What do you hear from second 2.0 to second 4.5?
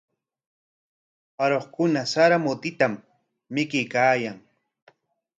sara mutitam mikuykaayan.